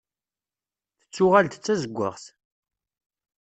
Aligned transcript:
Tettuɣal-d 1.01 1.53
d 1.57 1.59
tazewwaɣt. 1.65 2.23